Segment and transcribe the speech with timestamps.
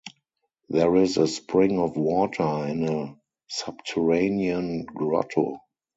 [0.67, 3.15] There is a spring of water in a
[3.49, 5.57] subterranean grotto.